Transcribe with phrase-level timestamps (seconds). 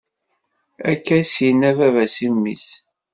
[0.91, 2.67] Akka is-yenna baba-s i mmi-s.